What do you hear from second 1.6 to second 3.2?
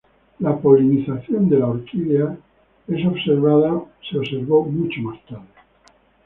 orquídea fue